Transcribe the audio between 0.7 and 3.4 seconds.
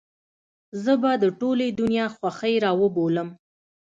زه به د ټولې دنيا خوښۍ راوبولم.